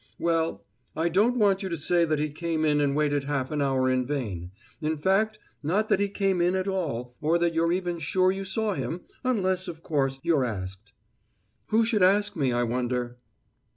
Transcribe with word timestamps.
"Well, 0.17 0.65
I 0.95 1.09
don't 1.09 1.37
want 1.37 1.61
you 1.61 1.69
to 1.69 1.77
say 1.77 2.05
that 2.05 2.17
he 2.17 2.31
came 2.31 2.65
in 2.65 2.81
and 2.81 2.95
waited 2.95 3.25
half 3.25 3.51
an 3.51 3.61
hour 3.61 3.87
in 3.87 4.07
vain; 4.07 4.49
in 4.81 4.97
fact, 4.97 5.37
not 5.61 5.89
that 5.89 5.99
he 5.99 6.09
came 6.09 6.41
in 6.41 6.55
at 6.55 6.67
all, 6.67 7.15
or 7.21 7.37
that 7.37 7.53
you're 7.53 7.71
even 7.71 7.99
sure 7.99 8.31
you 8.31 8.43
saw 8.43 8.73
him, 8.73 9.01
unless, 9.23 9.67
of 9.67 9.83
course, 9.83 10.19
you're 10.23 10.43
asked." 10.43 10.93
"Who 11.67 11.85
should 11.85 12.01
ask 12.01 12.35
me, 12.35 12.51
I 12.51 12.63
wonder?" 12.63 13.17